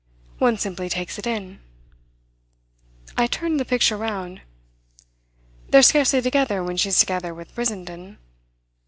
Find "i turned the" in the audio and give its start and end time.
3.15-3.65